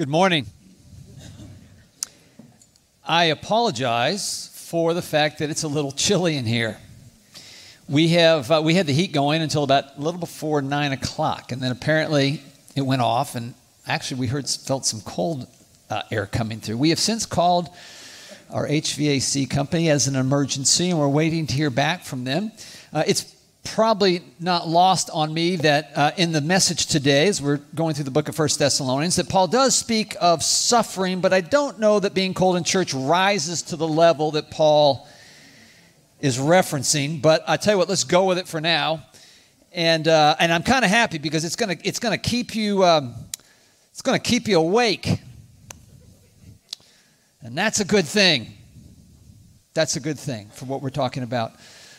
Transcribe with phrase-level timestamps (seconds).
[0.00, 0.46] Good morning.
[3.06, 6.78] I apologize for the fact that it's a little chilly in here.
[7.86, 11.52] We have uh, we had the heat going until about a little before nine o'clock,
[11.52, 12.40] and then apparently
[12.74, 13.52] it went off, and
[13.86, 15.46] actually we heard felt some cold
[15.90, 16.78] uh, air coming through.
[16.78, 17.68] We have since called
[18.48, 22.52] our HVAC company as an emergency, and we're waiting to hear back from them.
[22.90, 27.58] Uh, it's probably not lost on me that uh, in the message today, as we're
[27.74, 31.40] going through the book of First Thessalonians, that Paul does speak of suffering, but I
[31.40, 35.06] don't know that being cold in church rises to the level that Paul
[36.20, 37.20] is referencing.
[37.20, 39.04] But I tell you what, let's go with it for now.
[39.72, 43.14] And uh, and I'm kind of happy because it's gonna it's gonna keep you um,
[43.92, 45.20] it's gonna keep you awake,
[47.40, 48.52] and that's a good thing.
[49.72, 51.52] That's a good thing for what we're talking about.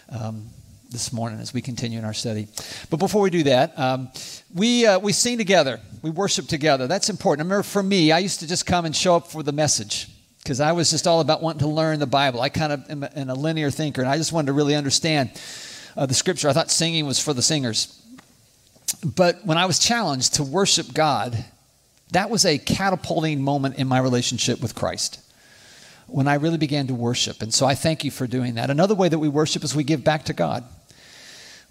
[0.09, 0.49] Um,
[0.91, 2.47] this morning as we continue in our study.
[2.89, 4.11] But before we do that, um,
[4.53, 6.85] we, uh, we sing together, we worship together.
[6.85, 7.45] That's important.
[7.45, 10.09] I remember for me, I used to just come and show up for the message
[10.43, 12.41] because I was just all about wanting to learn the Bible.
[12.41, 14.75] I kind of am a, am a linear thinker, and I just wanted to really
[14.75, 15.31] understand
[15.95, 16.49] uh, the scripture.
[16.49, 17.97] I thought singing was for the singers.
[19.03, 21.45] But when I was challenged to worship God,
[22.11, 25.21] that was a catapulting moment in my relationship with Christ
[26.07, 27.41] when I really began to worship.
[27.41, 28.69] And so I thank you for doing that.
[28.69, 30.65] Another way that we worship is we give back to God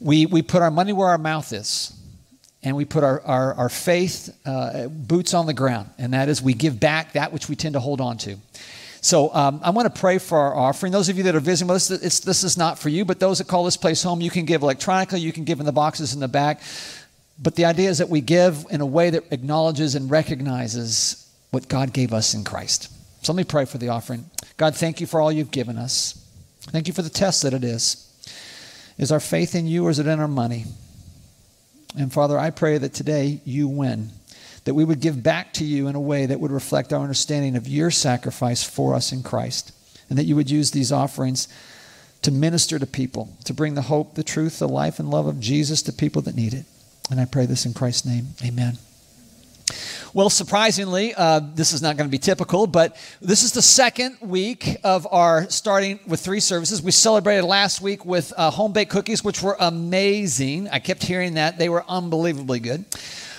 [0.01, 1.93] we, we put our money where our mouth is
[2.63, 6.43] and we put our, our, our faith uh, boots on the ground and that is
[6.43, 8.37] we give back that which we tend to hold on to.
[9.03, 10.93] So um, i want to pray for our offering.
[10.93, 13.39] Those of you that are visiting with us this is not for you but those
[13.39, 16.15] that call this place home you can give electronically you can give in the boxes
[16.15, 16.61] in the back.
[17.43, 21.69] But the idea is that we give in a way that acknowledges and recognizes what
[21.69, 22.91] god gave us in christ.
[23.23, 24.25] So let me pray for the offering.
[24.57, 26.17] God thank you for all you've given us.
[26.63, 28.10] Thank you for the test that it is
[29.01, 30.67] is our faith in you or is it in our money?
[31.99, 34.11] And Father, I pray that today you win,
[34.65, 37.57] that we would give back to you in a way that would reflect our understanding
[37.57, 39.73] of your sacrifice for us in Christ,
[40.09, 41.49] and that you would use these offerings
[42.23, 45.41] to minister to people, to bring the hope, the truth, the life, and love of
[45.41, 46.67] Jesus to people that need it.
[47.11, 48.27] And I pray this in Christ's name.
[48.45, 48.77] Amen.
[50.13, 54.17] Well, surprisingly, uh, this is not going to be typical, but this is the second
[54.21, 56.83] week of our starting with three services.
[56.83, 60.69] We celebrated last week with uh, home baked cookies, which were amazing.
[60.69, 61.59] I kept hearing that.
[61.59, 62.85] They were unbelievably good.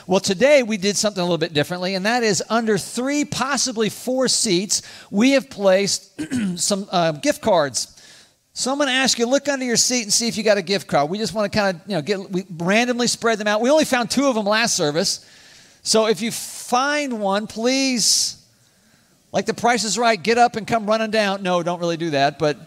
[0.08, 3.90] Well, today we did something a little bit differently, and that is under three, possibly
[3.90, 6.22] four seats, we have placed
[6.56, 8.02] some uh, gift cards.
[8.54, 10.58] So I'm going to ask you, look under your seat and see if you got
[10.58, 11.10] a gift card.
[11.10, 13.60] We just want to kind of, you know, get we randomly spread them out.
[13.60, 15.26] We only found two of them last service.
[15.84, 18.38] So if you find one, please,
[19.32, 21.42] like the price is right, get up and come running down.
[21.42, 22.38] No, don't really do that.
[22.38, 22.58] But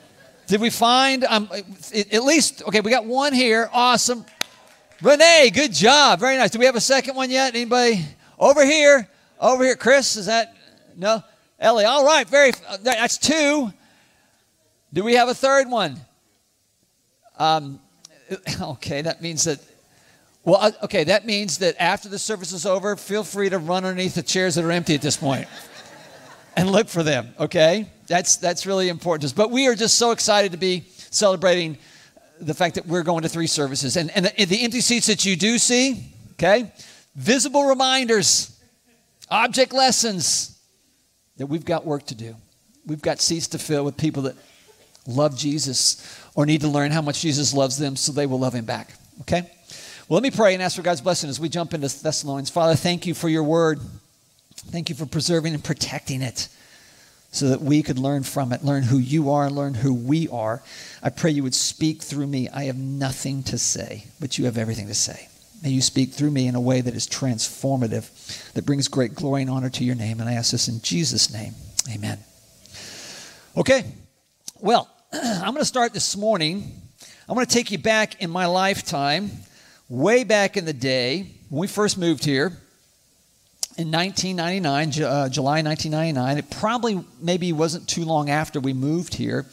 [0.46, 3.70] did we find, um, at least, okay, we got one here.
[3.72, 4.24] Awesome.
[5.00, 6.20] Renee, good job.
[6.20, 6.50] Very nice.
[6.50, 7.54] Do we have a second one yet?
[7.54, 8.04] Anybody?
[8.38, 9.08] Over here.
[9.40, 9.76] Over here.
[9.76, 10.54] Chris, is that?
[10.96, 11.22] No?
[11.58, 12.28] Ellie, all right.
[12.28, 13.72] Very, that's two.
[14.92, 16.00] Do we have a third one?
[17.38, 17.80] Um,
[18.60, 19.60] okay, that means that
[20.44, 23.84] well, uh, okay, that means that after the service is over, feel free to run
[23.84, 25.48] underneath the chairs that are empty at this point
[26.56, 27.88] and look for them, okay?
[28.06, 29.32] That's, that's really important to us.
[29.32, 31.78] But we are just so excited to be celebrating
[32.40, 33.96] the fact that we're going to three services.
[33.96, 36.70] And, and the, the empty seats that you do see, okay?
[37.14, 38.60] Visible reminders,
[39.30, 40.60] object lessons
[41.38, 42.36] that we've got work to do.
[42.86, 44.36] We've got seats to fill with people that
[45.06, 48.54] love Jesus or need to learn how much Jesus loves them so they will love
[48.54, 49.50] him back, okay?
[50.06, 52.50] Well, let me pray and ask for God's blessing as we jump into Thessalonians.
[52.50, 53.80] Father, thank you for your word.
[54.54, 56.48] Thank you for preserving and protecting it
[57.30, 60.28] so that we could learn from it, learn who you are, and learn who we
[60.28, 60.62] are.
[61.02, 62.50] I pray you would speak through me.
[62.50, 65.26] I have nothing to say, but you have everything to say.
[65.62, 69.40] May you speak through me in a way that is transformative, that brings great glory
[69.40, 70.20] and honor to your name.
[70.20, 71.54] And I ask this in Jesus' name.
[71.90, 72.18] Amen.
[73.56, 73.86] Okay,
[74.60, 76.82] well, I'm going to start this morning.
[77.26, 79.30] I'm going to take you back in my lifetime
[79.88, 82.52] way back in the day when we first moved here
[83.76, 89.46] in 1999, uh, July 1999, it probably maybe wasn't too long after we moved here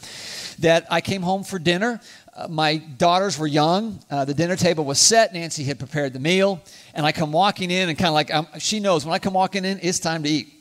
[0.60, 2.00] that I came home for dinner.
[2.34, 3.98] Uh, my daughters were young.
[4.08, 5.34] Uh, the dinner table was set.
[5.34, 6.62] Nancy had prepared the meal.
[6.94, 9.34] And I come walking in and kind of like, um, she knows when I come
[9.34, 10.52] walking in, it's time to eat.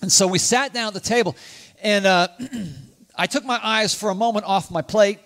[0.00, 1.34] And so we sat down at the table.
[1.82, 2.28] And uh,
[3.16, 5.18] I took my eyes for a moment off my plate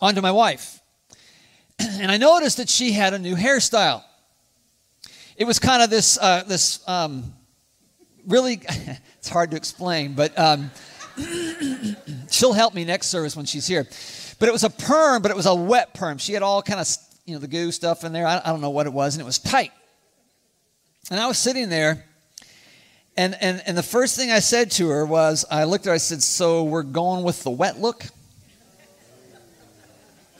[0.00, 0.80] onto my wife.
[2.00, 4.02] and I noticed that she had a new hairstyle.
[5.36, 7.32] It was kind of this, uh, this um,
[8.26, 8.60] really,
[9.18, 10.70] it's hard to explain, but um,
[12.30, 13.86] she'll help me next service when she's here.
[14.38, 16.18] But it was a perm, but it was a wet perm.
[16.18, 16.88] She had all kind of,
[17.24, 18.26] you know, the goo stuff in there.
[18.26, 19.72] I, I don't know what it was, and it was tight.
[21.10, 22.04] And I was sitting there,
[23.16, 25.94] And, and, and the first thing I said to her was, I looked at her,
[25.94, 28.04] I said, So we're going with the wet look?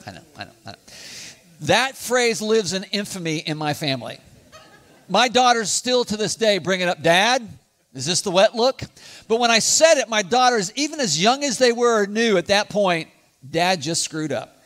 [0.07, 0.77] I know, I know, I know.
[1.65, 4.19] That phrase lives in infamy in my family.
[5.09, 7.47] My daughters still to this day bring it up, Dad,
[7.93, 8.81] is this the wet look?
[9.27, 12.47] But when I said it, my daughters, even as young as they were, knew at
[12.47, 13.09] that point,
[13.49, 14.61] Dad just screwed up.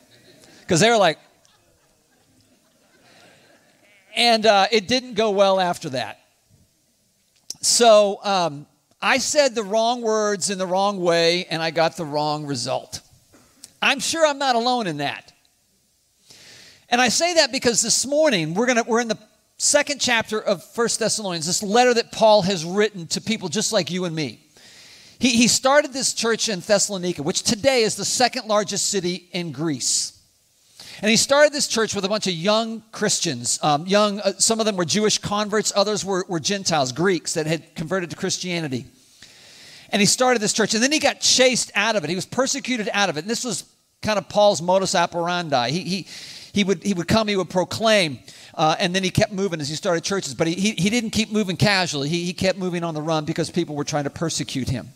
[0.61, 1.19] Because they were like,
[4.15, 6.19] and uh, it didn't go well after that.
[7.61, 8.65] So um,
[9.01, 13.01] I said the wrong words in the wrong way, and I got the wrong result.
[13.81, 15.31] I'm sure I'm not alone in that.
[16.89, 19.19] And I say that because this morning we're gonna we're in the
[19.57, 23.91] second chapter of First Thessalonians, this letter that Paul has written to people just like
[23.91, 24.39] you and me.
[25.19, 29.51] He, he started this church in Thessalonica, which today is the second largest city in
[29.51, 30.15] Greece.
[31.01, 33.59] And he started this church with a bunch of young Christians.
[33.61, 37.47] Um, young, uh, some of them were Jewish converts, others were, were Gentiles, Greeks that
[37.47, 38.85] had converted to Christianity.
[39.91, 42.09] And he started this church, and then he got chased out of it.
[42.09, 43.21] He was persecuted out of it.
[43.21, 43.65] And this was
[44.01, 45.71] kind of Paul's modus operandi.
[45.71, 46.07] He, he,
[46.53, 48.19] he, would, he would come, he would proclaim,
[48.55, 50.33] uh, and then he kept moving as he started churches.
[50.33, 53.25] But he, he, he didn't keep moving casually, he, he kept moving on the run
[53.25, 54.89] because people were trying to persecute him.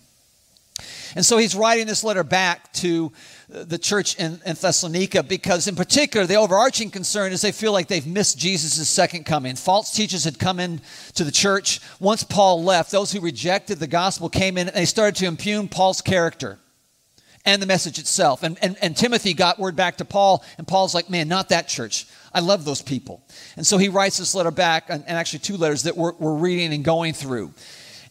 [1.15, 3.11] And so he's writing this letter back to
[3.47, 7.87] the church in, in, Thessalonica because, in particular, the overarching concern is they feel like
[7.87, 9.55] they've missed Jesus' second coming.
[9.55, 10.81] False teachers had come in
[11.13, 11.79] to the church.
[11.99, 15.67] Once Paul left, those who rejected the gospel came in and they started to impugn
[15.67, 16.57] Paul's character
[17.45, 18.43] and the message itself.
[18.43, 21.67] And, and, and Timothy got word back to Paul, and Paul's like, man, not that
[21.67, 22.07] church.
[22.33, 23.21] I love those people.
[23.57, 26.35] And so he writes this letter back, and, and actually two letters that we're, we're
[26.35, 27.53] reading and going through.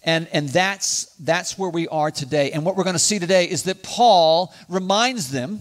[0.04, 2.50] And, and that's, that's where we are today.
[2.50, 5.60] And what we're going to see today is that Paul reminds them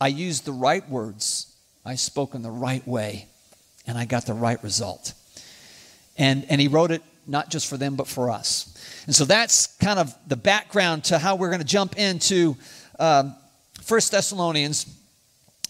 [0.00, 3.28] I used the right words, I spoke in the right way,
[3.86, 5.14] and I got the right result.
[6.18, 8.72] And, and he wrote it not just for them, but for us.
[9.06, 12.56] And so that's kind of the background to how we're going to jump into
[12.98, 13.34] um,
[13.86, 14.86] 1 Thessalonians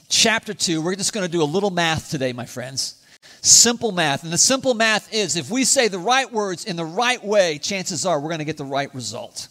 [0.08, 0.80] chapter 2.
[0.80, 3.04] We're just going to do a little math today, my friends.
[3.42, 4.24] Simple math.
[4.24, 7.58] And the simple math is if we say the right words in the right way,
[7.58, 9.48] chances are we're going to get the right result.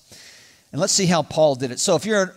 [0.72, 1.80] And let's see how Paul did it.
[1.80, 2.36] So if you're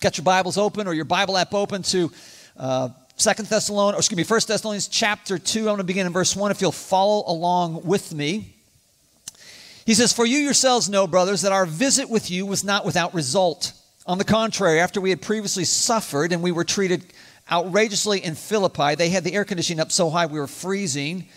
[0.00, 2.12] got your Bibles open or your Bible app open to
[2.56, 6.12] uh, Second Thessalonians, or excuse me, First Thessalonians chapter 2, I'm going to begin in
[6.12, 8.53] verse 1 if you'll follow along with me.
[9.86, 13.14] He says, For you yourselves know, brothers, that our visit with you was not without
[13.14, 13.72] result.
[14.06, 17.04] On the contrary, after we had previously suffered and we were treated
[17.50, 18.94] outrageously in Philippi.
[18.94, 21.28] They had the air conditioning up so high we were freezing.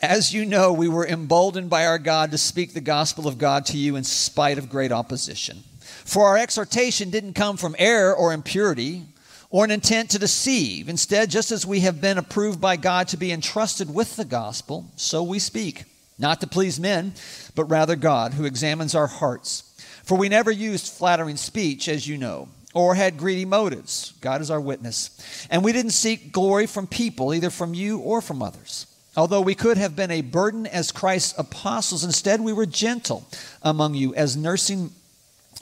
[0.00, 3.66] As you know, we were emboldened by our God to speak the gospel of God
[3.66, 5.62] to you in spite of great opposition.
[5.80, 9.02] For our exhortation didn't come from error or impurity
[9.50, 10.88] or an intent to deceive.
[10.88, 14.90] Instead, just as we have been approved by God to be entrusted with the gospel,
[14.96, 15.84] so we speak,
[16.18, 17.14] not to please men,
[17.54, 19.70] but rather God, who examines our hearts.
[20.04, 24.12] For we never used flattering speech, as you know or had greedy motives.
[24.20, 25.46] God is our witness.
[25.48, 28.86] And we didn't seek glory from people, either from you or from others.
[29.16, 33.28] Although we could have been a burden as Christ's apostles, instead we were gentle
[33.62, 34.90] among you as nursing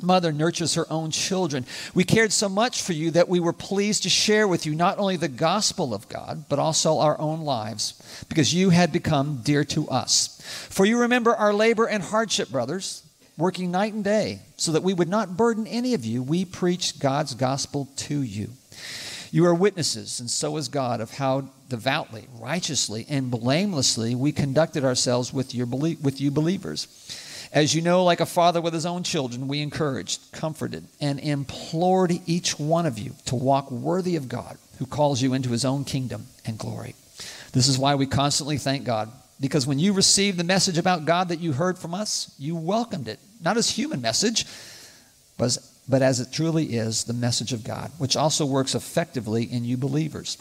[0.00, 1.66] mother nurtures her own children.
[1.94, 4.98] We cared so much for you that we were pleased to share with you not
[4.98, 9.64] only the gospel of God, but also our own lives, because you had become dear
[9.64, 10.40] to us.
[10.70, 13.02] For you remember our labor and hardship, brothers
[13.38, 16.98] working night and day, so that we would not burden any of you, we preach
[16.98, 18.50] God's gospel to you.
[19.30, 24.84] You are witnesses, and so is God, of how devoutly, righteously, and blamelessly we conducted
[24.84, 26.86] ourselves with, your, with you believers.
[27.52, 32.12] As you know, like a father with his own children, we encouraged, comforted, and implored
[32.26, 35.84] each one of you to walk worthy of God, who calls you into his own
[35.84, 36.94] kingdom and glory.
[37.52, 41.28] This is why we constantly thank God because when you received the message about God
[41.28, 44.46] that you heard from us, you welcomed it, not as human message,
[45.36, 49.42] but as, but as it truly is the message of God, which also works effectively
[49.42, 50.36] in you believers.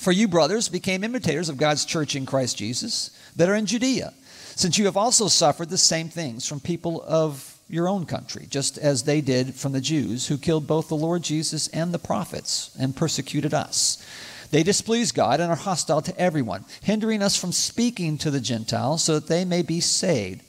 [0.00, 4.14] For you, brothers, became imitators of God's church in Christ Jesus that are in Judea,
[4.60, 8.76] since you have also suffered the same things from people of your own country, just
[8.76, 12.70] as they did from the Jews, who killed both the Lord Jesus and the prophets
[12.78, 14.04] and persecuted us.
[14.50, 19.04] They displease God and are hostile to everyone, hindering us from speaking to the Gentiles
[19.04, 20.42] so that they may be saved.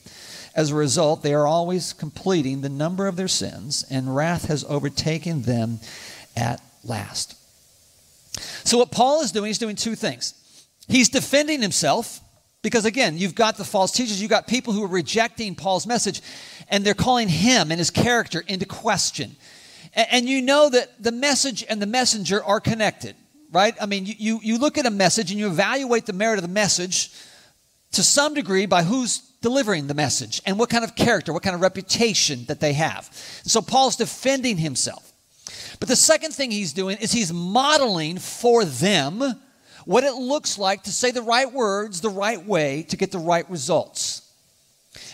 [0.53, 4.65] As a result, they are always completing the number of their sins, and wrath has
[4.65, 5.79] overtaken them
[6.35, 7.37] at last.
[8.65, 10.33] So, what Paul is doing, he's doing two things.
[10.89, 12.19] He's defending himself,
[12.61, 16.21] because again, you've got the false teachers, you've got people who are rejecting Paul's message,
[16.69, 19.35] and they're calling him and his character into question.
[19.93, 23.15] And you know that the message and the messenger are connected
[23.51, 23.75] right?
[23.81, 26.41] I mean, you, you, you look at a message and you evaluate the merit of
[26.41, 27.11] the message
[27.91, 31.55] to some degree by who's delivering the message and what kind of character, what kind
[31.55, 33.09] of reputation that they have.
[33.43, 35.11] so Paul's defending himself.
[35.79, 39.21] But the second thing he's doing is he's modeling for them
[39.85, 43.19] what it looks like to say the right words the right way to get the
[43.19, 44.21] right results.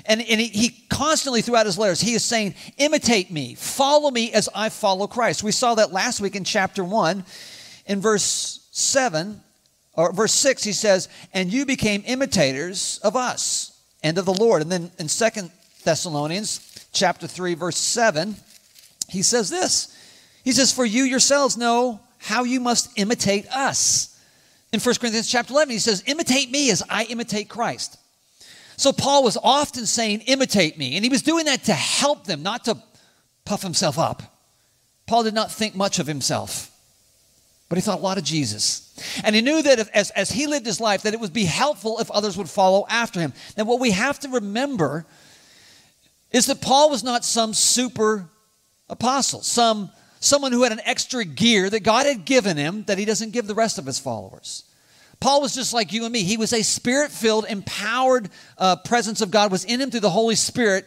[0.05, 4.31] And, and he, he, constantly, throughout his letters, he is saying, imitate me, follow me
[4.33, 5.43] as I follow Christ.
[5.43, 7.23] We saw that last week in chapter 1.
[7.85, 9.41] In verse 7,
[9.93, 14.61] or verse 6, he says, And you became imitators of us and of the Lord.
[14.61, 15.51] And then in Second
[15.83, 18.35] Thessalonians chapter 3, verse 7,
[19.09, 19.95] he says this.
[20.43, 24.16] He says, For you yourselves know how you must imitate us.
[24.73, 27.97] In 1 Corinthians chapter 11, he says, Imitate me as I imitate Christ.
[28.75, 30.95] So Paul was often saying, Imitate me.
[30.95, 32.77] And he was doing that to help them, not to
[33.45, 34.23] puff himself up.
[35.07, 36.69] Paul did not think much of himself,
[37.69, 38.83] but he thought a lot of Jesus.
[39.23, 41.45] And he knew that if, as, as he lived his life, that it would be
[41.45, 43.31] helpful if others would follow after him.
[43.55, 45.05] And what we have to remember
[46.31, 48.29] is that Paul was not some super
[48.89, 53.05] apostle, some someone who had an extra gear that God had given him that he
[53.05, 54.63] doesn't give the rest of his followers.
[55.19, 56.23] Paul was just like you and me.
[56.23, 60.09] He was a spirit filled, empowered uh, presence of God was in him through the
[60.09, 60.85] Holy Spirit.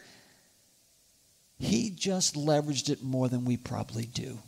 [1.58, 4.38] He just leveraged it more than we probably do.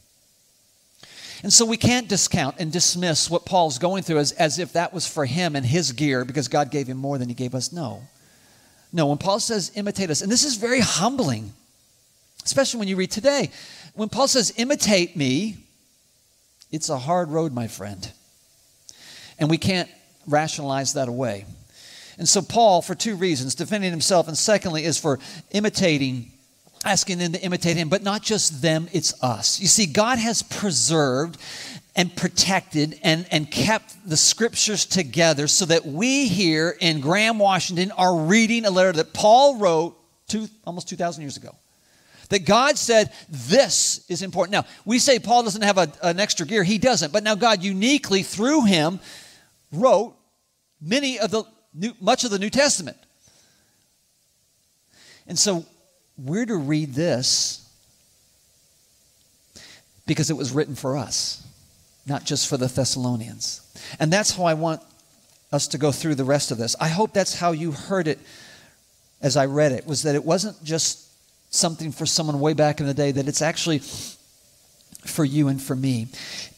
[1.43, 4.95] And so we can't discount and dismiss what Paul's going through as, as if that
[4.95, 7.73] was for him and his gear because God gave him more than he gave us.
[7.73, 8.03] No.
[8.93, 11.53] No, when Paul says imitate us, and this is very humbling,
[12.45, 13.51] especially when you read today.
[13.95, 15.57] When Paul says imitate me,
[16.71, 18.11] it's a hard road, my friend.
[19.39, 19.91] And we can't
[20.27, 21.45] rationalize that away.
[22.19, 25.19] And so, Paul, for two reasons, defending himself, and secondly, is for
[25.51, 26.31] imitating,
[26.85, 29.61] asking them to imitate him, but not just them, it's us.
[29.61, 31.39] You see, God has preserved
[31.95, 37.93] and protected and, and kept the scriptures together so that we here in Graham, Washington,
[37.93, 41.55] are reading a letter that Paul wrote two, almost 2,000 years ago
[42.33, 44.53] that God said this is important.
[44.53, 47.13] Now, we say Paul doesn't have a, an extra gear, he doesn't.
[47.13, 49.01] But now God uniquely through him
[49.71, 50.17] wrote
[50.81, 52.97] many of the new, much of the New Testament.
[55.27, 55.67] And so
[56.17, 57.71] we're to read this
[60.07, 61.47] because it was written for us,
[62.07, 63.61] not just for the Thessalonians.
[64.01, 64.81] And that's how I want
[65.53, 66.75] us to go through the rest of this.
[66.81, 68.19] I hope that's how you heard it
[69.21, 71.12] as I read it, was that it wasn't just
[71.53, 73.79] something for someone way back in the day, that it's actually
[75.05, 76.09] for you and for me.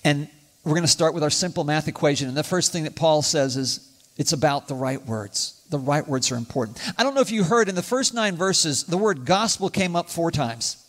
[0.04, 0.28] And
[0.64, 2.28] we're going to start with our simple math equation.
[2.28, 5.60] And the first thing that Paul says is it's about the right words.
[5.68, 6.80] The right words are important.
[6.96, 9.96] I don't know if you heard in the first nine verses, the word gospel came
[9.96, 10.80] up four times.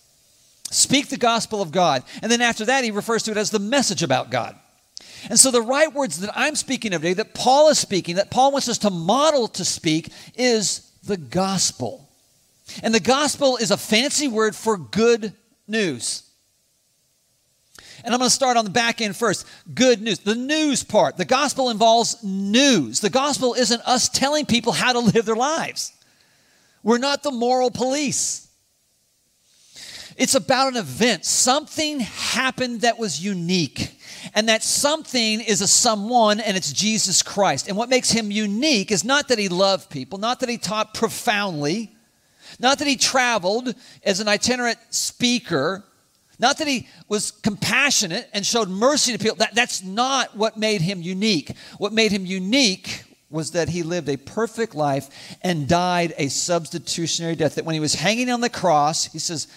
[0.70, 2.04] Speak the gospel of God.
[2.22, 4.56] And then after that, he refers to it as the message about God.
[5.30, 8.30] And so the right words that I'm speaking of today, that Paul is speaking, that
[8.30, 12.05] Paul wants us to model to speak, is the gospel.
[12.84, 15.34] And the gospel is a fancy word for good
[15.68, 16.24] news.
[18.04, 19.48] And I'm going to start on the back end first.
[19.74, 20.20] Good news.
[20.20, 21.18] The news part.
[21.18, 23.00] The gospel involves news.
[23.00, 25.92] The gospel isn't us telling people how to live their lives.
[26.84, 28.48] We're not the moral police.
[30.18, 31.26] It's about an event.
[31.26, 34.00] Something happened that was unique.
[34.34, 37.68] And that something is a someone, and it's Jesus Christ.
[37.68, 40.94] And what makes him unique is not that he loved people, not that he taught
[40.94, 41.95] profoundly,
[42.60, 45.84] not that he traveled as an itinerant speaker,
[46.40, 49.38] not that he was compassionate and showed mercy to people.
[49.38, 51.52] That, that's not what made him unique.
[51.78, 57.36] What made him unique was that he lived a perfect life and died a substitutionary
[57.36, 57.56] death.
[57.56, 59.48] That when he was hanging on the cross, he says,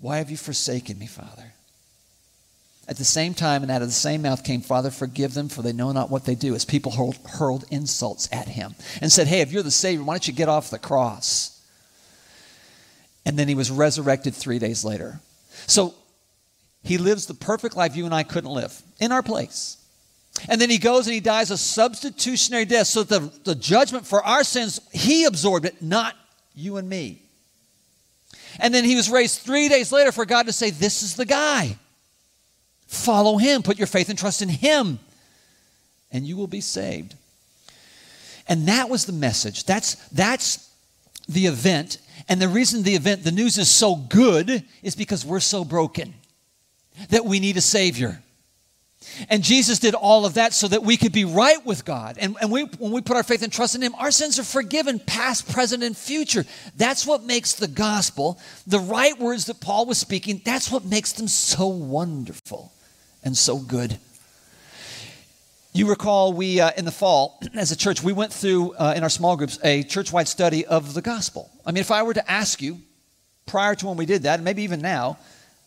[0.00, 1.52] Why have you forsaken me, Father?
[2.88, 5.62] At the same time, and out of the same mouth came, Father, forgive them, for
[5.62, 9.28] they know not what they do, as people hurled, hurled insults at him and said,
[9.28, 11.51] Hey, if you're the Savior, why don't you get off the cross?
[13.24, 15.20] And then he was resurrected three days later.
[15.66, 15.94] So
[16.82, 19.78] he lives the perfect life you and I couldn't live in our place.
[20.48, 22.86] And then he goes and he dies a substitutionary death.
[22.86, 26.16] So the, the judgment for our sins, he absorbed it, not
[26.54, 27.22] you and me.
[28.58, 31.24] And then he was raised three days later for God to say, This is the
[31.24, 31.76] guy.
[32.86, 33.62] Follow him.
[33.62, 34.98] Put your faith and trust in him,
[36.10, 37.14] and you will be saved.
[38.48, 39.64] And that was the message.
[39.64, 40.70] That's, that's
[41.28, 41.98] the event.
[42.28, 46.14] And the reason the event, the news is so good is because we're so broken
[47.10, 48.22] that we need a Savior.
[49.28, 52.18] And Jesus did all of that so that we could be right with God.
[52.18, 54.44] And, and we, when we put our faith and trust in Him, our sins are
[54.44, 56.44] forgiven, past, present, and future.
[56.76, 61.12] That's what makes the gospel, the right words that Paul was speaking, that's what makes
[61.12, 62.72] them so wonderful
[63.24, 63.98] and so good.
[65.74, 69.02] You recall we, uh, in the fall, as a church, we went through uh, in
[69.02, 71.50] our small groups a church wide study of the gospel.
[71.64, 72.80] I mean, if I were to ask you
[73.46, 75.18] prior to when we did that, and maybe even now,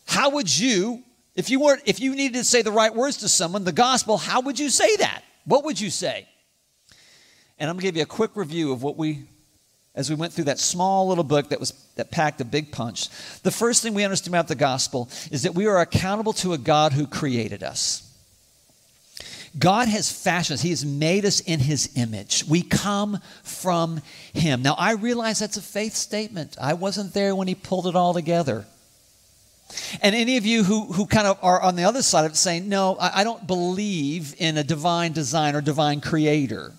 [0.05, 1.01] how would you,
[1.35, 4.17] if you weren't, if you needed to say the right words to someone, the gospel,
[4.17, 5.23] how would you say that?
[5.45, 6.27] What would you say?
[7.57, 9.23] And I'm going to give you a quick review of what we,
[9.95, 13.09] as we went through that small little book that was that packed a big punch.
[13.39, 16.57] The first thing we understand about the gospel is that we are accountable to a
[16.59, 18.04] God who created us.
[19.57, 20.61] God has fashioned us.
[20.61, 22.43] He has made us in His image.
[22.47, 24.01] We come from
[24.33, 24.61] Him.
[24.61, 26.57] Now, I realize that's a faith statement.
[26.59, 28.65] I wasn't there when He pulled it all together.
[30.01, 32.35] And any of you who, who kind of are on the other side of it
[32.35, 36.73] saying, no, I, I don't believe in a divine design or divine creator.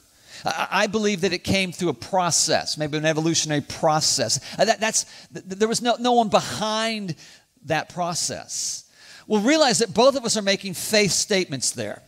[0.44, 4.38] I, believe that it came through a process, maybe an evolutionary process.
[4.58, 7.16] Uh, that, that's, there was no, no one behind
[7.64, 8.84] that process.
[9.26, 12.02] Well, realize that both of us are making faith statements there.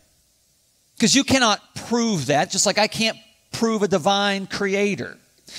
[0.99, 3.17] Because you cannot prove that, just like I can't
[3.53, 5.17] prove a divine creator.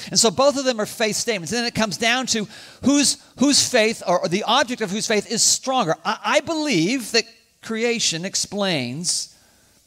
[0.09, 1.53] And so both of them are faith statements.
[1.53, 2.45] And then it comes down to
[2.83, 5.95] whose, whose faith or, the object of whose faith is stronger.
[6.03, 7.23] I, I believe that
[7.61, 9.33] creation explains,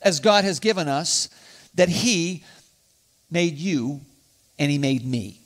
[0.00, 1.28] as God has given us,
[1.74, 2.44] that He
[3.30, 4.00] made you
[4.58, 5.38] and He made me.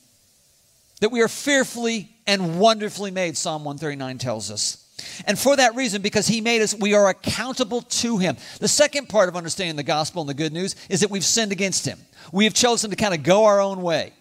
[1.01, 4.86] That we are fearfully and wonderfully made, Psalm 139 tells us.
[5.27, 8.37] And for that reason, because he made us, we are accountable to him.
[8.61, 11.53] The second part of understanding the gospel and the good news is that we've sinned
[11.53, 11.99] against him.
[12.33, 14.13] We have chosen to kind of go our own way.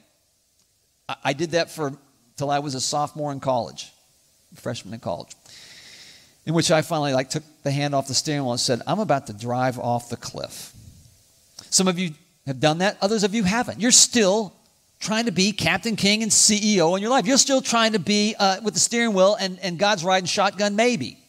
[1.07, 1.93] I, I did that for
[2.37, 3.91] till I was a sophomore in college,
[4.55, 5.33] freshman in college,
[6.45, 8.99] in which I finally like took the hand off the steering wheel and said, "I'm
[8.99, 10.73] about to drive off the cliff."
[11.69, 12.13] Some of you
[12.45, 12.97] have done that.
[13.01, 13.79] Others of you haven't.
[13.79, 14.53] You're still
[14.99, 17.25] trying to be Captain King and CEO in your life.
[17.25, 20.75] You're still trying to be uh, with the steering wheel and, and God's riding shotgun,
[20.75, 21.19] maybe.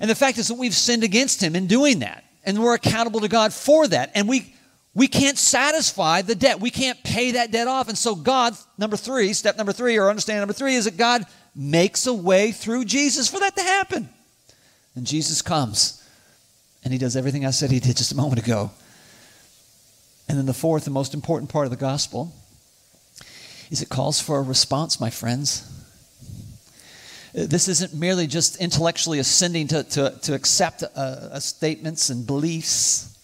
[0.00, 2.24] And the fact is that we've sinned against Him in doing that.
[2.44, 4.10] And we're accountable to God for that.
[4.14, 4.54] And we,
[4.94, 6.60] we can't satisfy the debt.
[6.60, 7.88] We can't pay that debt off.
[7.88, 11.24] And so, God, number three, step number three, or understanding number three, is that God
[11.54, 14.08] makes a way through Jesus for that to happen.
[14.94, 16.02] And Jesus comes
[16.82, 18.70] and He does everything I said He did just a moment ago.
[20.28, 22.32] And then the fourth and most important part of the gospel
[23.70, 25.70] is it calls for a response, my friends.
[27.32, 33.18] This isn't merely just intellectually ascending to, to, to accept uh, statements and beliefs,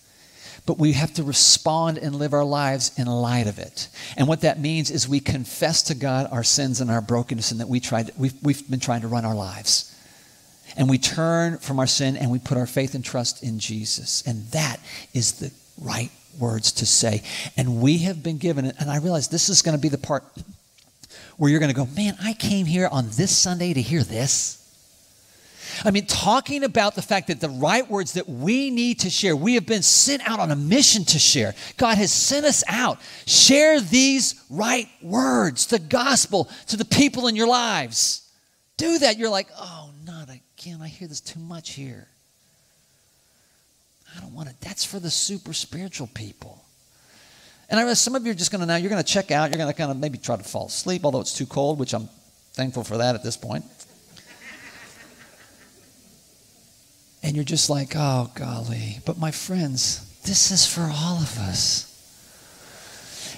[0.66, 3.88] but we have to respond and live our lives in light of it.
[4.16, 7.60] And what that means is we confess to God our sins and our brokenness and
[7.60, 9.86] that we tried, we've, we've been trying to run our lives.
[10.76, 14.22] And we turn from our sin and we put our faith and trust in Jesus.
[14.26, 14.80] And that
[15.14, 17.22] is the right words to say.
[17.56, 18.66] And we have been given.
[18.66, 20.24] And I realize this is going to be the part
[21.36, 24.56] where you're going to go, man, I came here on this Sunday to hear this.
[25.84, 29.34] I mean, talking about the fact that the right words that we need to share,
[29.36, 31.54] we have been sent out on a mission to share.
[31.76, 32.98] God has sent us out.
[33.26, 38.28] Share these right words, the gospel, to the people in your lives.
[38.76, 39.18] Do that.
[39.18, 40.80] You're like, oh, not again.
[40.82, 42.08] I hear this too much here.
[44.16, 44.56] I don't want it.
[44.60, 46.64] That's for the super spiritual people.
[47.68, 49.30] And I realize some of you are just going to now, you're going to check
[49.30, 49.50] out.
[49.50, 51.94] You're going to kind of maybe try to fall asleep, although it's too cold, which
[51.94, 52.08] I'm
[52.52, 53.64] thankful for that at this point.
[57.22, 58.98] And you're just like, oh, golly.
[59.04, 61.86] But my friends, this is for all of us.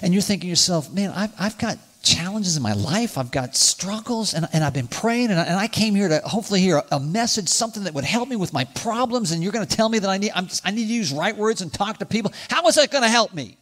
[0.01, 3.17] And you're thinking to yourself, man, I've, I've got challenges in my life.
[3.17, 6.19] I've got struggles, and, and I've been praying, and I, and I came here to
[6.19, 9.31] hopefully hear a, a, message, something that would help me with my problems.
[9.31, 11.61] And you're going to tell me that I need, I need to use right words
[11.61, 12.33] and talk to people.
[12.49, 13.57] How is that going to help me?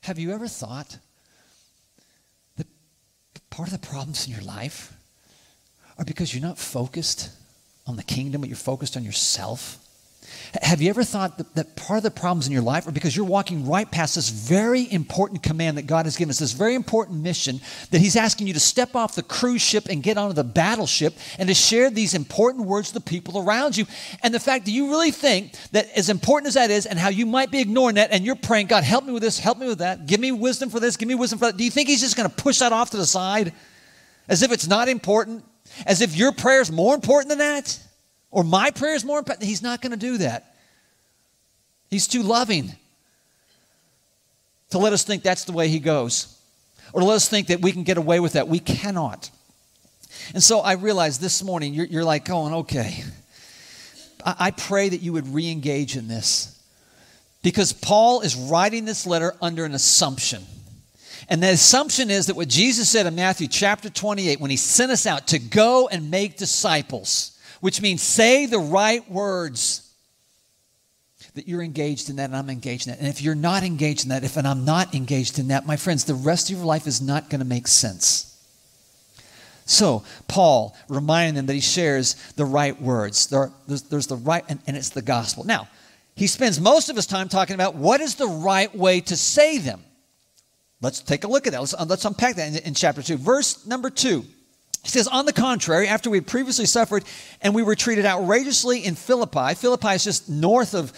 [0.00, 0.98] Have you ever thought
[2.56, 2.66] that
[3.50, 4.96] part of the problems in your life
[5.98, 7.30] are because you're not focused
[7.86, 9.78] on the kingdom, but you're focused on yourself?
[10.62, 13.16] Have you ever thought that, that, part of the problems in your life are because
[13.16, 16.74] you're walking right past this very important command that God has given us, this very
[16.74, 20.34] important mission that He's asking you to step off the cruise ship and get onto
[20.34, 23.86] the battleship and to share these important words to the people around you?
[24.22, 27.08] And the fact that you really think that, as important as that is, and how
[27.08, 29.66] you might be ignoring that, and you're praying, God, help me with this, help me
[29.66, 31.56] with that, give me wisdom for this, give me wisdom for that.
[31.56, 33.52] Do you think He's just going to push that off to the side
[34.28, 35.44] as if it's not important?
[35.84, 37.78] As if your prayer is more important than that?
[38.36, 39.48] Or my prayer is more important.
[39.48, 40.54] He's not going to do that.
[41.88, 42.70] He's too loving
[44.68, 46.38] to let us think that's the way he goes
[46.92, 48.46] or to let us think that we can get away with that.
[48.46, 49.30] We cannot.
[50.34, 53.04] And so I realized this morning you're, you're like going, okay.
[54.22, 56.62] I, I pray that you would re engage in this
[57.42, 60.42] because Paul is writing this letter under an assumption.
[61.30, 64.92] And the assumption is that what Jesus said in Matthew chapter 28, when he sent
[64.92, 69.82] us out to go and make disciples, which means say the right words.
[71.34, 72.98] that you're engaged in that and I'm engaged in that.
[72.98, 75.76] And if you're not engaged in that, if and I'm not engaged in that, my
[75.76, 78.32] friends, the rest of your life is not going to make sense.
[79.66, 83.26] So, Paul reminding them that he shares the right words.
[83.26, 85.44] There, there's, there's, the right, and, and it's the gospel.
[85.44, 85.68] Now,
[86.14, 89.58] he spends most of his time talking about what is the right way to say
[89.58, 89.82] them.
[90.80, 91.60] Let's take a look at that.
[91.60, 93.16] Let's, uh, let's unpack that in, in chapter 2.
[93.16, 94.24] Verse number 2.
[94.86, 97.02] He says, On the contrary, after we had previously suffered
[97.42, 100.92] and we were treated outrageously in Philippi, Philippi is just north of,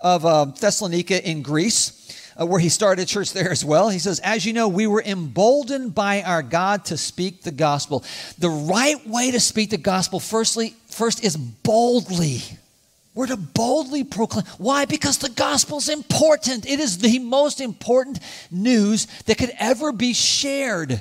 [0.00, 3.88] of uh, Thessalonica in Greece uh, where he started church there as well.
[3.88, 8.04] He says, As you know, we were emboldened by our God to speak the gospel.
[8.38, 12.42] The right way to speak the gospel, firstly, first is boldly.
[13.12, 14.46] We're to boldly proclaim.
[14.56, 14.84] Why?
[14.84, 16.64] Because the gospel's important.
[16.64, 18.20] It is the most important
[18.52, 21.00] news that could ever be shared.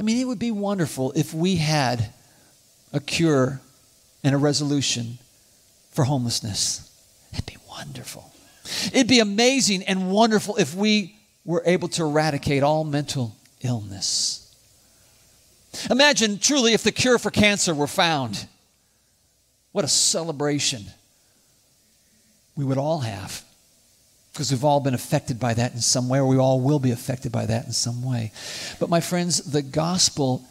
[0.00, 2.08] I mean, it would be wonderful if we had
[2.90, 3.60] a cure
[4.24, 5.18] and a resolution
[5.90, 6.90] for homelessness.
[7.34, 8.32] It'd be wonderful.
[8.94, 14.56] It'd be amazing and wonderful if we were able to eradicate all mental illness.
[15.90, 18.46] Imagine truly if the cure for cancer were found.
[19.72, 20.86] What a celebration
[22.56, 23.44] we would all have
[24.40, 26.92] because we've all been affected by that in some way, or we all will be
[26.92, 28.32] affected by that in some way.
[28.78, 30.48] But, my friends, the gospel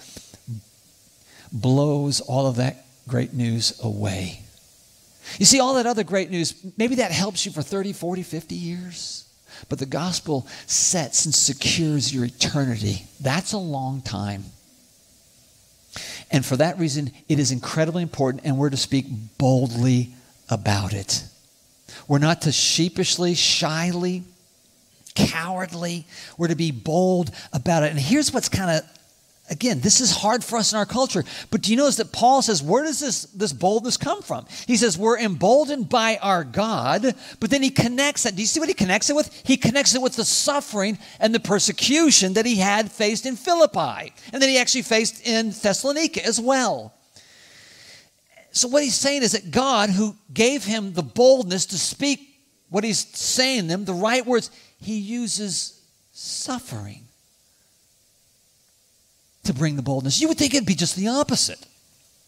[1.52, 4.44] blows all of that great news away.
[5.40, 8.54] You see, all that other great news, maybe that helps you for 30, 40, 50
[8.54, 9.28] years.
[9.70, 13.08] But the gospel sets and secures your eternity.
[13.20, 14.44] That's a long time.
[16.30, 19.08] And for that reason, it is incredibly important, and we're to speak
[19.40, 20.14] boldly
[20.48, 21.24] about it.
[22.10, 24.24] We're not to sheepishly, shyly,
[25.16, 26.06] cowardly.
[26.38, 27.92] We're to be bold about it.
[27.92, 28.84] And here's what's kind of
[29.52, 31.24] Again, this is hard for us in our culture.
[31.50, 34.46] But do you notice that Paul says, where does this, this boldness come from?
[34.68, 38.36] He says, we're emboldened by our God, but then he connects that.
[38.36, 39.42] Do you see what he connects it with?
[39.44, 44.14] He connects it with the suffering and the persecution that he had faced in Philippi,
[44.32, 46.94] and that he actually faced in Thessalonica as well.
[48.52, 52.20] So, what he's saying is that God, who gave him the boldness to speak
[52.70, 55.82] what he's saying them, the right words, he uses
[56.12, 57.04] suffering
[59.44, 60.22] to bring the boldness.
[60.22, 61.66] You would think it'd be just the opposite.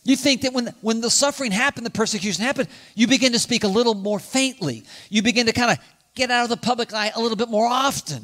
[0.04, 3.64] You think that when, when the suffering happened, the persecution happened, you begin to speak
[3.64, 4.84] a little more faintly.
[5.10, 5.78] You begin to kind of
[6.16, 8.24] get out of the public eye a little bit more often.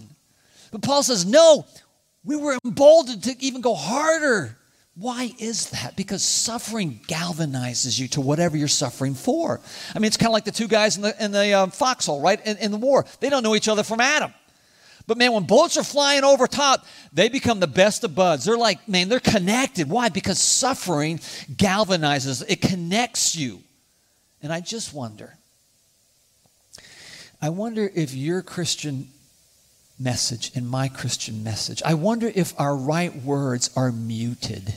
[0.71, 1.65] But Paul says, no,
[2.23, 4.57] we were emboldened to even go harder.
[4.99, 5.95] Why is that?
[5.95, 9.61] Because suffering galvanizes you to whatever you're suffering for.
[9.93, 12.19] I mean, it's kind of like the two guys in the, in the uh, foxhole,
[12.19, 12.43] right?
[12.43, 13.05] In, in the war.
[13.19, 14.33] They don't know each other from Adam.
[15.05, 16.83] But man, when bullets are flying over top,
[17.13, 18.45] they become the best of buds.
[18.45, 19.87] They're like, man, they're connected.
[19.87, 20.09] Why?
[20.09, 21.19] Because suffering
[21.53, 23.61] galvanizes, it connects you.
[24.41, 25.37] And I just wonder,
[27.39, 29.09] I wonder if your Christian
[29.99, 34.73] message and my Christian message, I wonder if our right words are muted.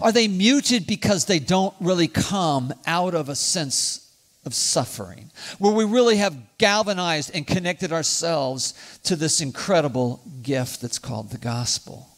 [0.00, 4.02] Are they muted because they don't really come out of a sense
[4.44, 10.98] of suffering, where we really have galvanized and connected ourselves to this incredible gift that's
[10.98, 12.08] called the gospel.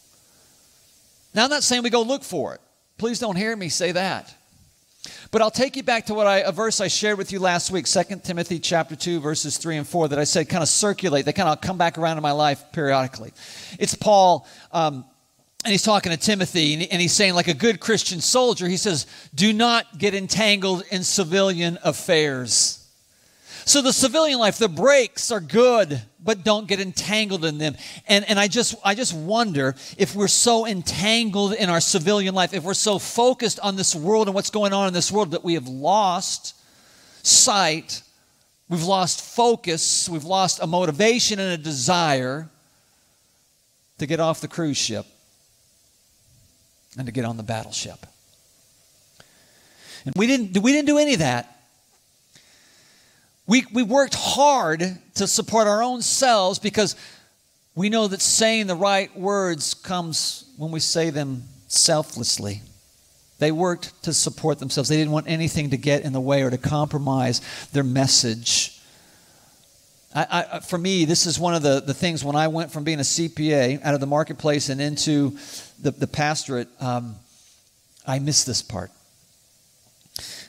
[1.34, 2.60] Now, I'm not saying we go look for it.
[2.96, 4.34] Please don't hear me say that.
[5.30, 7.70] But I'll take you back to what I, a verse I shared with you last
[7.70, 11.26] week, 2 Timothy chapter 2, verses 3 and 4, that I said kind of circulate.
[11.26, 13.32] They kind of come back around in my life periodically.
[13.78, 15.04] It's Paul um,
[15.64, 19.06] and he's talking to Timothy, and he's saying, like a good Christian soldier, he says,
[19.34, 22.86] Do not get entangled in civilian affairs.
[23.64, 27.76] So the civilian life, the breaks are good, but don't get entangled in them.
[28.06, 32.52] And, and I, just, I just wonder if we're so entangled in our civilian life,
[32.52, 35.44] if we're so focused on this world and what's going on in this world that
[35.44, 36.54] we have lost
[37.22, 38.02] sight,
[38.68, 42.50] we've lost focus, we've lost a motivation and a desire
[43.96, 45.06] to get off the cruise ship
[46.96, 48.06] and to get on the battleship.
[50.04, 51.50] And we didn't, we didn't do any of that.
[53.46, 56.96] We, we worked hard to support our own selves because
[57.74, 62.62] we know that saying the right words comes when we say them selflessly.
[63.38, 64.88] They worked to support themselves.
[64.88, 67.40] They didn't want anything to get in the way or to compromise
[67.72, 68.73] their message.
[70.14, 72.84] I, I, for me, this is one of the, the things when I went from
[72.84, 75.36] being a CPA out of the marketplace and into
[75.80, 77.16] the, the pastorate, um,
[78.06, 78.92] I missed this part.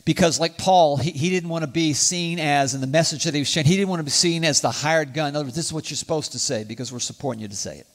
[0.06, 3.34] Because, like Paul, he, he didn't want to be seen as, in the message that
[3.34, 5.30] he was sharing, he didn't want to be seen as the hired gun.
[5.30, 7.56] In other words, this is what you're supposed to say because we're supporting you to
[7.56, 7.88] say it.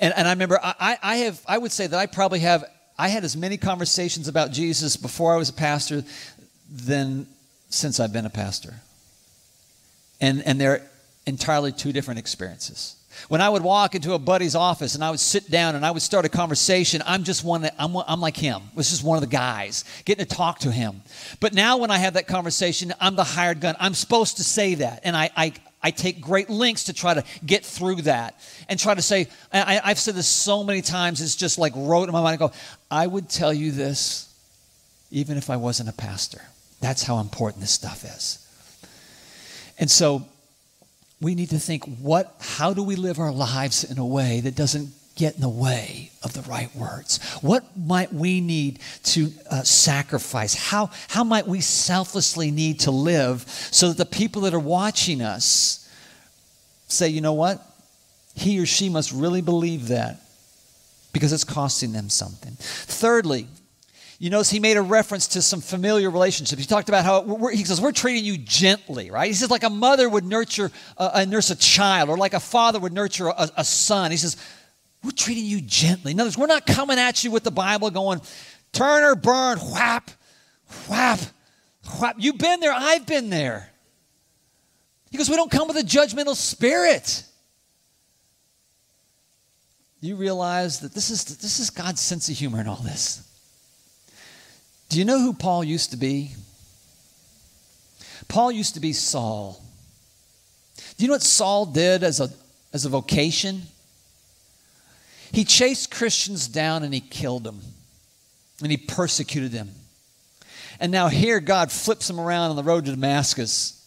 [0.00, 2.64] And, and I remember, I, I, have, I would say that I probably have,
[2.96, 6.04] I had as many conversations about Jesus before I was a pastor
[6.70, 7.26] than
[7.70, 8.74] since I've been a pastor.
[10.22, 10.88] And, and they're
[11.26, 12.96] entirely two different experiences.
[13.28, 15.90] When I would walk into a buddy's office and I would sit down and I
[15.90, 18.62] would start a conversation, I'm just one that I'm, I'm like him.
[18.64, 21.02] I was just one of the guys getting to talk to him.
[21.40, 23.76] But now when I have that conversation, I'm the hired gun.
[23.78, 25.02] I'm supposed to say that.
[25.04, 28.94] And I, I, I take great lengths to try to get through that and try
[28.94, 32.22] to say, I, have said this so many times, it's just like rote in my
[32.22, 32.34] mind.
[32.34, 32.52] I go,
[32.90, 34.32] I would tell you this
[35.10, 36.40] even if I wasn't a pastor.
[36.80, 38.41] That's how important this stuff is.
[39.82, 40.24] And so
[41.20, 44.54] we need to think what how do we live our lives in a way that
[44.54, 47.18] doesn't get in the way of the right words?
[47.40, 50.54] What might we need to uh, sacrifice?
[50.54, 53.42] How how might we selflessly need to live
[53.72, 55.90] so that the people that are watching us
[56.86, 57.60] say you know what?
[58.36, 60.20] He or she must really believe that
[61.12, 62.52] because it's costing them something.
[62.60, 63.48] Thirdly
[64.22, 66.62] you notice he made a reference to some familiar relationships.
[66.62, 69.26] He talked about how he says, We're treating you gently, right?
[69.26, 72.78] He says, like a mother would nurture a, nurse a child, or like a father
[72.78, 74.12] would nurture a, a son.
[74.12, 74.36] He says,
[75.02, 76.12] We're treating you gently.
[76.12, 78.20] In other words, we're not coming at you with the Bible going,
[78.70, 80.12] turn or burn, whap,
[80.88, 81.18] whap,
[81.98, 82.14] whap.
[82.16, 83.72] You've been there, I've been there.
[85.10, 87.24] He goes, We don't come with a judgmental spirit.
[90.00, 93.28] You realize that this is, this is God's sense of humor in all this.
[94.92, 96.32] Do you know who Paul used to be?
[98.28, 99.58] Paul used to be Saul.
[100.76, 102.28] Do you know what Saul did as a,
[102.74, 103.62] as a vocation?
[105.32, 107.62] He chased Christians down and he killed them,
[108.60, 109.70] and he persecuted them.
[110.78, 113.82] And now here God flips him around on the road to Damascus.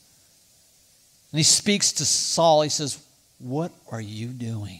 [1.31, 2.63] And he speaks to Saul.
[2.63, 2.99] He says,
[3.37, 4.79] What are you doing?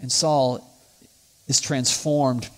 [0.00, 0.64] And Saul
[1.48, 2.48] is transformed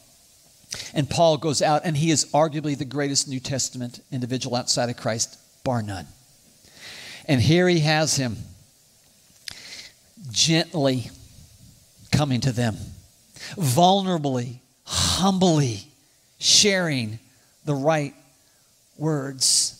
[0.95, 4.97] and Paul goes out, and he is arguably the greatest New Testament individual outside of
[4.97, 6.07] Christ, bar none.
[7.27, 8.37] And here he has him
[10.31, 11.11] gently
[12.13, 12.77] coming to them,
[13.57, 15.89] vulnerably, humbly
[16.39, 17.19] sharing
[17.65, 18.15] the right
[18.97, 19.80] words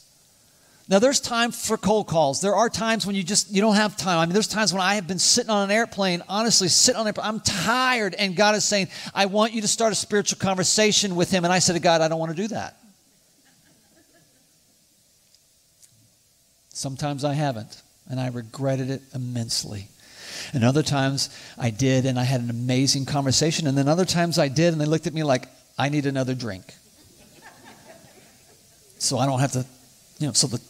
[0.91, 2.41] now there's time for cold calls.
[2.41, 4.19] There are times when you just you don't have time.
[4.19, 7.03] I mean, there's times when I have been sitting on an airplane, honestly, sitting on
[7.03, 7.29] an airplane.
[7.29, 11.31] I'm tired, and God is saying, I want you to start a spiritual conversation with
[11.31, 11.45] him.
[11.45, 12.77] And I said to God, I don't want to do that.
[16.71, 19.87] Sometimes I haven't, and I regretted it immensely.
[20.53, 23.69] And other times I did, and I had an amazing conversation.
[23.69, 25.47] And then other times I did, and they looked at me like,
[25.79, 26.75] I need another drink.
[28.99, 29.65] so I don't have to,
[30.19, 30.61] you know, so the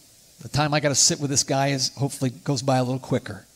[0.40, 2.98] the time I got to sit with this guy is hopefully goes by a little
[2.98, 3.46] quicker.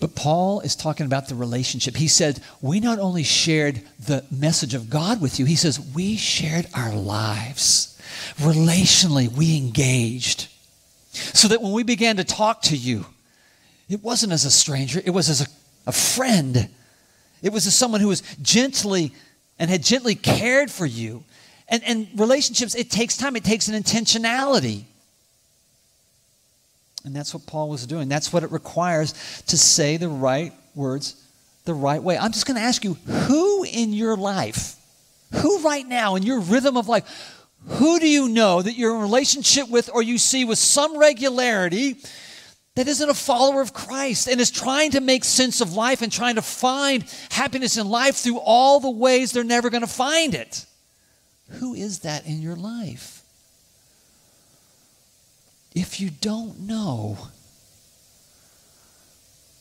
[0.00, 1.96] But Paul is talking about the relationship.
[1.96, 6.16] He said, We not only shared the message of God with you, he says, we
[6.16, 7.98] shared our lives.
[8.36, 10.48] Relationally, we engaged.
[11.12, 13.06] So that when we began to talk to you,
[13.88, 15.46] it wasn't as a stranger, it was as a,
[15.86, 16.68] a friend.
[17.42, 19.12] It was as someone who was gently
[19.58, 21.24] and had gently cared for you.
[21.68, 24.84] And, and relationships, it takes time, it takes an intentionality.
[27.04, 28.08] And that's what Paul was doing.
[28.08, 29.12] That's what it requires
[29.46, 31.20] to say the right words
[31.64, 32.18] the right way.
[32.18, 34.76] I'm just going to ask you who in your life,
[35.32, 39.00] who right now in your rhythm of life, who do you know that you're in
[39.00, 41.96] relationship with or you see with some regularity
[42.74, 46.12] that isn't a follower of Christ and is trying to make sense of life and
[46.12, 50.34] trying to find happiness in life through all the ways they're never going to find
[50.34, 50.66] it?
[51.60, 53.23] Who is that in your life?
[55.74, 57.18] If you don't know,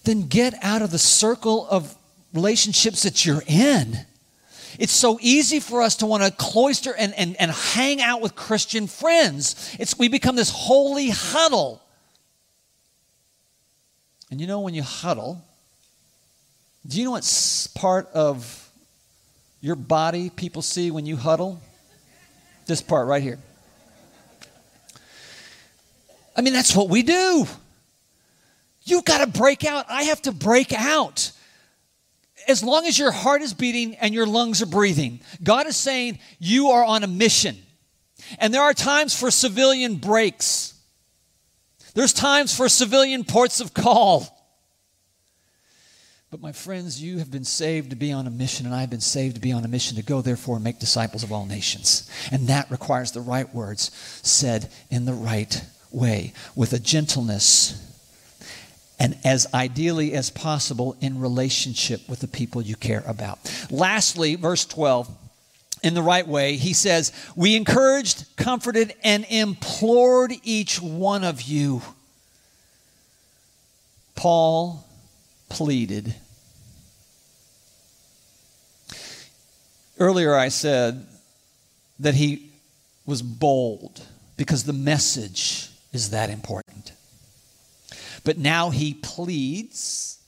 [0.04, 1.96] then get out of the circle of
[2.34, 3.98] relationships that you're in.
[4.80, 8.36] It's so easy for us to want to cloister and, and, and hang out with
[8.36, 9.76] Christian friends.
[9.80, 11.82] It's, we become this holy huddle.
[14.32, 15.44] And you know, when you huddle,
[16.88, 18.70] do you know what part of
[19.62, 21.62] your body people see when you huddle?
[22.66, 23.40] This part right here.
[26.36, 27.48] I mean, that's what we do.
[28.84, 29.86] You've got to break out.
[29.90, 31.32] I have to break out.
[32.48, 36.20] As long as your heart is beating and your lungs are breathing, God is saying
[36.40, 37.58] you are on a mission.
[38.40, 40.74] And there are times for civilian breaks,
[41.94, 44.28] there's times for civilian ports of call.
[46.32, 48.90] But my friends, you have been saved to be on a mission, and I have
[48.90, 51.46] been saved to be on a mission to go, therefore, and make disciples of all
[51.46, 52.10] nations.
[52.32, 53.92] And that requires the right words
[54.24, 57.80] said in the right way, with a gentleness,
[59.00, 63.40] and as ideally as possible in relationship with the people you care about.
[63.70, 65.10] Lastly, verse 12
[65.84, 71.82] in the right way, he says, We encouraged, comforted, and implored each one of you.
[74.16, 74.88] Paul
[75.50, 76.16] pleaded.
[80.00, 81.06] Earlier, I said
[82.00, 82.50] that he
[83.06, 84.02] was bold
[84.38, 86.92] because the message is that important.
[88.26, 90.20] But now he pleads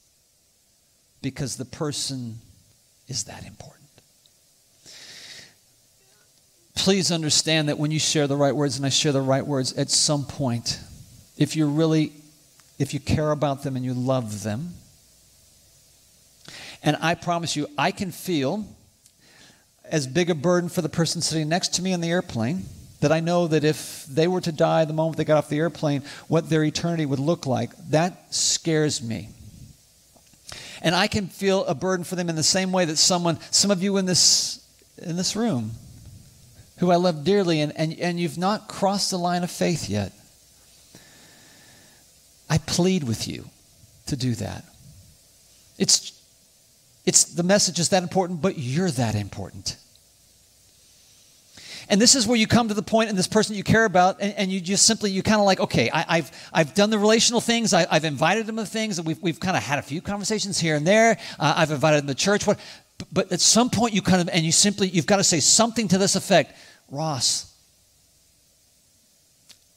[1.20, 2.38] because the person
[3.08, 3.74] is that important.
[6.76, 9.72] Please understand that when you share the right words, and I share the right words,
[9.72, 10.78] at some point,
[11.36, 12.12] if you're really,
[12.78, 14.74] if you care about them and you love them,
[16.82, 18.64] and I promise you, I can feel
[19.84, 22.66] as big a burden for the person sitting next to me in the airplane
[23.00, 25.58] that I know that if they were to die the moment they got off the
[25.58, 27.70] airplane, what their eternity would look like.
[27.90, 29.28] That scares me.
[30.82, 33.70] And I can feel a burden for them in the same way that someone, some
[33.70, 34.64] of you in this,
[34.98, 35.72] in this room,
[36.78, 40.12] who I love dearly, and, and, and you've not crossed the line of faith yet.
[42.48, 43.50] I plead with you
[44.06, 44.64] to do that.
[45.78, 46.12] It's,
[47.04, 49.76] it's the message is that important, but you're that important.
[51.88, 54.20] And this is where you come to the point in this person you care about,
[54.20, 56.98] and, and you just simply, you kind of like, okay, I, have I've done the
[56.98, 59.82] relational things, I, have invited them to things, and we've, we've kind of had a
[59.82, 61.18] few conversations here and there.
[61.38, 62.46] Uh, I've invited them to church.
[62.46, 62.58] What,
[63.12, 65.88] but at some point, you kind of, and you simply, you've got to say something
[65.88, 66.56] to this effect
[66.88, 67.52] Ross,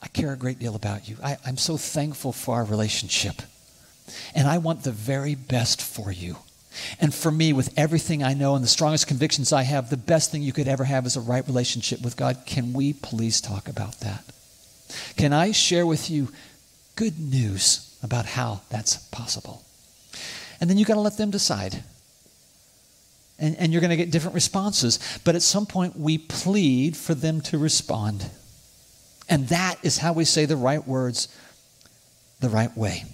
[0.01, 1.17] I care a great deal about you.
[1.23, 3.41] I, I'm so thankful for our relationship.
[4.33, 6.37] And I want the very best for you.
[6.99, 10.31] And for me, with everything I know and the strongest convictions I have, the best
[10.31, 12.43] thing you could ever have is a right relationship with God.
[12.45, 14.23] Can we please talk about that?
[15.17, 16.29] Can I share with you
[16.95, 19.63] good news about how that's possible?
[20.61, 21.83] And then you got to let them decide.
[23.39, 24.99] And, and you're going to get different responses.
[25.23, 28.29] But at some point, we plead for them to respond.
[29.29, 31.29] And that is how we say the right words
[32.39, 33.05] the right way.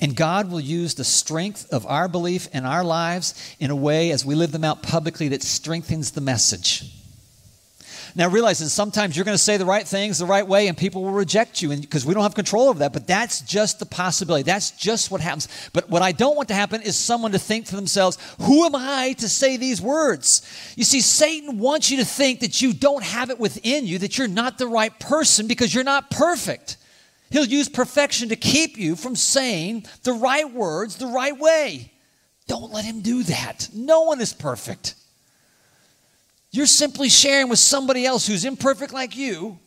[0.00, 4.10] And God will use the strength of our belief in our lives in a way
[4.10, 6.90] as we live them out publicly that strengthens the message.
[8.14, 10.76] Now realize that sometimes you're going to say the right things the right way and
[10.76, 13.86] people will reject you because we don't have control over that, but that's just the
[13.86, 14.42] possibility.
[14.42, 15.48] That's just what happens.
[15.72, 18.74] But what I don't want to happen is someone to think to themselves, who am
[18.74, 20.42] I to say these words?
[20.76, 24.18] You see, Satan wants you to think that you don't have it within you, that
[24.18, 26.76] you're not the right person because you're not perfect.
[27.30, 31.92] He'll use perfection to keep you from saying the right words the right way.
[32.48, 33.68] Don't let him do that.
[33.72, 34.96] No one is perfect.
[36.50, 39.58] You're simply sharing with somebody else who's imperfect like you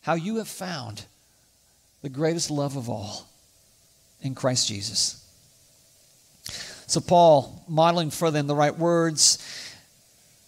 [0.00, 1.04] how you have found
[2.02, 3.28] the greatest love of all
[4.22, 5.24] in Christ Jesus.
[6.86, 9.38] So, Paul, modeling for them the right words,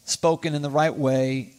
[0.06, 1.52] spoken in the right way,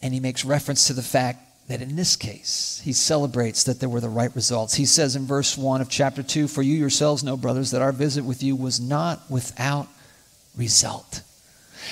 [0.00, 3.90] and he makes reference to the fact that in this case, he celebrates that there
[3.90, 4.74] were the right results.
[4.74, 7.92] He says in verse 1 of chapter 2 For you yourselves know, brothers, that our
[7.92, 9.86] visit with you was not without
[10.56, 11.22] result.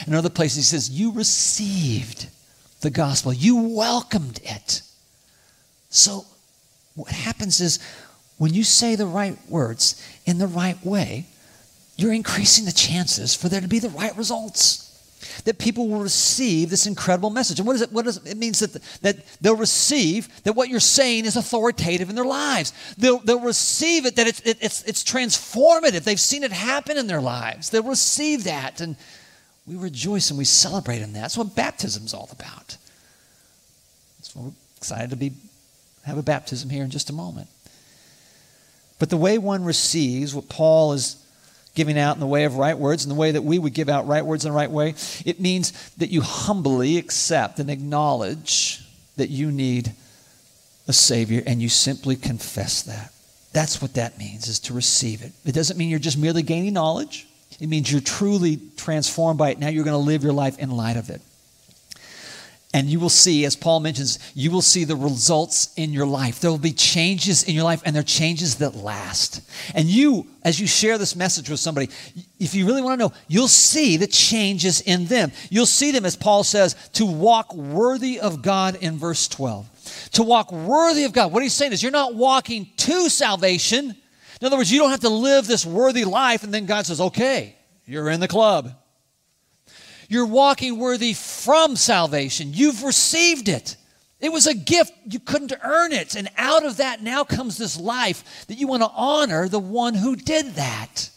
[0.07, 2.29] In other places, he says, You received
[2.81, 4.81] the gospel, you welcomed it.
[5.91, 6.25] So,
[6.95, 7.79] what happens is
[8.39, 11.27] when you say the right words in the right way,
[11.97, 14.86] you're increasing the chances for there to be the right results.
[15.45, 17.59] That people will receive this incredible message.
[17.59, 18.27] And what, is it, what does it?
[18.27, 18.73] It means that,
[19.03, 22.73] that they'll receive that what you're saying is authoritative in their lives.
[22.97, 26.05] They'll, they'll receive it, that it's, it, it's, it's transformative.
[26.05, 27.71] They've seen it happen in their lives.
[27.71, 28.81] They'll receive that.
[28.81, 28.97] And
[29.67, 31.21] we rejoice and we celebrate in that.
[31.21, 32.77] That's what baptism is all about.
[34.23, 35.33] So we're excited to be
[36.05, 37.49] have a baptism here in just a moment.
[38.99, 41.17] But the way one receives what Paul is
[41.77, 43.89] giving out in the way of right words and the way that we would give
[43.89, 48.83] out right words in the right way, it means that you humbly accept and acknowledge
[49.17, 49.93] that you need
[50.89, 53.13] a Savior and you simply confess that.
[53.53, 55.33] That's what that means, is to receive it.
[55.45, 57.29] It doesn't mean you're just merely gaining knowledge.
[57.61, 59.59] It means you're truly transformed by it.
[59.59, 61.21] Now you're going to live your life in light of it.
[62.77, 66.41] And you will see, as Paul mentions, you will see the results in your life.
[66.41, 69.41] There will be changes in your life, and they're changes that last.
[69.75, 71.89] And you, as you share this message with somebody,
[72.39, 75.33] if you really want to know, you'll see the changes in them.
[75.49, 80.11] You'll see them, as Paul says, to walk worthy of God in verse 12.
[80.13, 81.33] To walk worthy of God.
[81.33, 83.97] What he's saying is, you're not walking to salvation
[84.41, 87.01] in other words, you don't have to live this worthy life and then God says,
[87.01, 87.57] okay,
[87.87, 88.75] you're in the club.
[90.09, 92.53] You're walking worthy from salvation.
[92.53, 93.77] You've received it.
[94.21, 94.93] It was a gift.
[95.05, 96.15] You couldn't earn it.
[96.15, 99.95] And out of that now comes this life that you want to honor the one
[99.95, 101.11] who did that.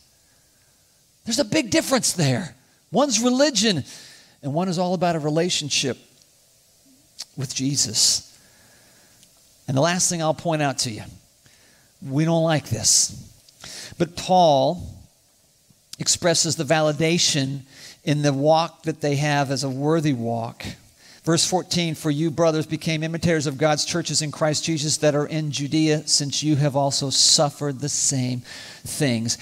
[1.25, 2.55] There's a big difference there.
[2.91, 3.83] One's religion
[4.41, 5.97] and one is all about a relationship
[7.37, 8.25] with Jesus.
[9.67, 11.03] And the last thing I'll point out to you
[12.01, 13.25] we don't like this.
[13.97, 14.81] But Paul
[15.99, 17.61] expresses the validation
[18.03, 20.65] in the walk that they have as a worthy walk.
[21.23, 25.27] Verse 14 For you, brothers, became imitators of God's churches in Christ Jesus that are
[25.27, 28.41] in Judea, since you have also suffered the same
[28.83, 29.37] things.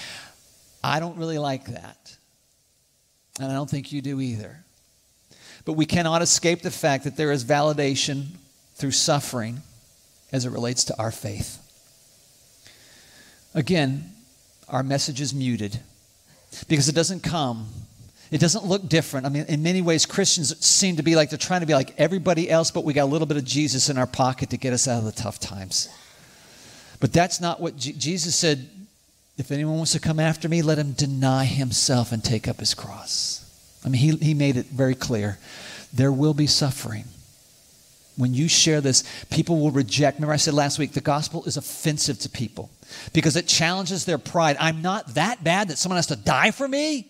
[0.84, 2.18] I don't really like that.
[3.40, 4.64] And I don't think you do either.
[5.66, 8.28] But we cannot escape the fact that there is validation
[8.76, 9.62] through suffering
[10.32, 11.64] as it relates to our faith.
[13.54, 14.12] Again,
[14.70, 15.80] our message is muted
[16.68, 17.68] because it doesn't come
[18.32, 19.26] it doesn't look different.
[19.26, 21.94] I mean, in many ways, Christians seem to be like they're trying to be like
[21.98, 24.74] everybody else, but we got a little bit of Jesus in our pocket to get
[24.74, 25.90] us out of the tough times.
[27.00, 28.70] But that's not what Jesus said.
[29.38, 32.74] If anyone wants to come after me, let him deny himself and take up his
[32.74, 33.44] cross.
[33.86, 35.38] I mean, he, he made it very clear.
[35.94, 37.06] There will be suffering.
[38.18, 40.18] When you share this, people will reject.
[40.18, 42.72] Remember, I said last week, the gospel is offensive to people
[43.14, 44.58] because it challenges their pride.
[44.60, 47.08] I'm not that bad that someone has to die for me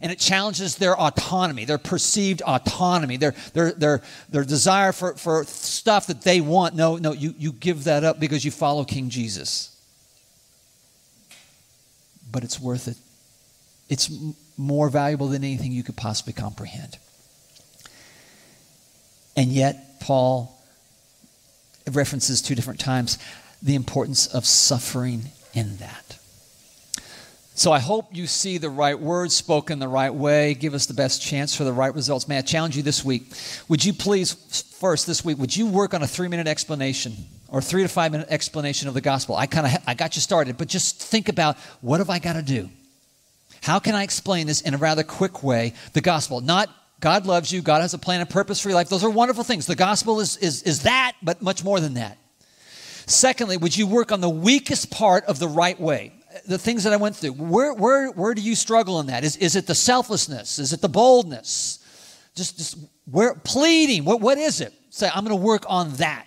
[0.00, 5.44] and it challenges their autonomy, their perceived autonomy, their, their, their, their desire for, for
[5.44, 6.74] stuff that they want.
[6.74, 9.74] No, no, you, you give that up because you follow King Jesus.
[12.30, 12.96] But it's worth it.
[13.88, 14.10] It's
[14.56, 16.98] more valuable than anything you could possibly comprehend.
[19.36, 20.54] And yet, Paul
[21.90, 23.18] references two different times
[23.62, 25.24] the importance of suffering
[25.54, 26.18] in that.
[27.58, 30.54] So I hope you see the right words spoken the right way.
[30.54, 32.28] Give us the best chance for the right results.
[32.28, 33.32] May I challenge you this week?
[33.66, 37.16] Would you please, first this week, would you work on a three minute explanation
[37.48, 39.34] or three to five minute explanation of the gospel?
[39.34, 42.34] I kind of I got you started, but just think about what have I got
[42.34, 42.70] to do?
[43.60, 45.74] How can I explain this in a rather quick way?
[45.94, 46.68] The gospel, not
[47.00, 48.88] God loves you, God has a plan and purpose for your life.
[48.88, 49.66] Those are wonderful things.
[49.66, 52.18] The gospel is, is, is that, but much more than that.
[53.06, 56.12] Secondly, would you work on the weakest part of the right way?
[56.46, 59.24] The things that I went through, where, where, where do you struggle in that?
[59.24, 60.58] Is, is it the selflessness?
[60.58, 61.84] Is it the boldness?
[62.34, 62.78] Just, just
[63.10, 64.72] where, pleading, what, what is it?
[64.90, 66.26] Say, I'm going to work on that.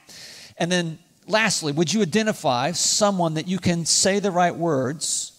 [0.57, 5.33] And then lastly, would you identify someone that you can say the right words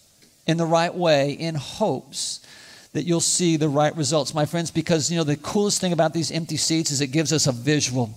[0.47, 2.45] in the right way in hopes
[2.93, 4.71] that you'll see the right results, my friends?
[4.71, 7.51] Because, you know, the coolest thing about these empty seats is it gives us a
[7.51, 8.13] visual.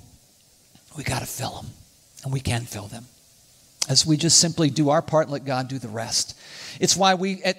[0.96, 1.66] We got to fill them,
[2.24, 3.06] and we can fill them
[3.88, 6.38] as we just simply do our part and let God do the rest.
[6.80, 7.58] It's why we at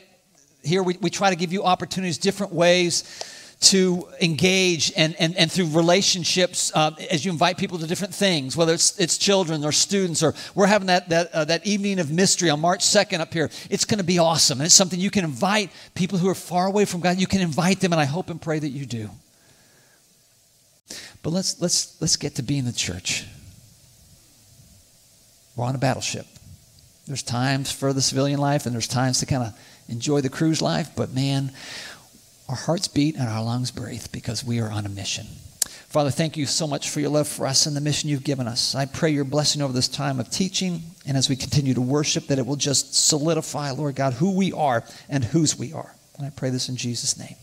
[0.63, 3.03] here we, we try to give you opportunities, different ways
[3.59, 8.55] to engage and, and, and through relationships uh, as you invite people to different things,
[8.55, 12.11] whether it's, it's children or students, or we're having that, that, uh, that evening of
[12.11, 13.49] mystery on March 2nd up here.
[13.69, 14.59] It's going to be awesome.
[14.59, 17.17] And it's something you can invite people who are far away from God.
[17.17, 19.09] You can invite them, and I hope and pray that you do.
[21.23, 23.25] But let's, let's, let's get to being the church.
[25.58, 26.28] We're on a battleship.
[27.08, 30.62] There's times for the civilian life and there's times to kind of enjoy the cruise
[30.62, 31.51] life, but man,
[32.47, 35.26] our hearts beat and our lungs breathe because we are on a mission.
[35.89, 38.47] Father, thank you so much for your love for us and the mission you've given
[38.47, 38.76] us.
[38.76, 42.28] I pray your blessing over this time of teaching and as we continue to worship
[42.28, 45.95] that it will just solidify, Lord God, who we are and whose we are.
[46.18, 47.36] And I pray this in Jesus' name.